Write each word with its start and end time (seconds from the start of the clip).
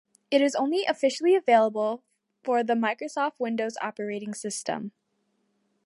It 0.31 0.41
is 0.41 0.55
only 0.55 0.83
officially 0.85 1.35
available 1.35 2.01
for 2.43 2.63
the 2.63 2.73
Microsoft 2.73 3.33
Windows 3.37 3.77
operating 3.83 4.33
system. 4.33 4.93